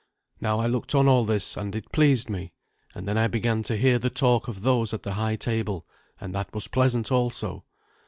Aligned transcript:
Now 0.39 0.57
I 0.57 0.65
looked 0.65 0.95
on 0.95 1.07
all 1.07 1.25
this, 1.25 1.55
and 1.55 1.75
it 1.75 1.91
pleased 1.91 2.27
me; 2.27 2.53
and 2.95 3.07
then 3.07 3.19
I 3.19 3.27
began 3.27 3.61
to 3.61 3.77
hear 3.77 3.99
the 3.99 4.09
talk 4.09 4.47
of 4.47 4.63
those 4.63 4.95
at 4.95 5.03
the 5.03 5.13
high 5.13 5.35
table, 5.35 5.85
and 6.19 6.33
that 6.33 6.51
was 6.55 6.67
pleasant 6.67 7.11
also. 7.11 7.65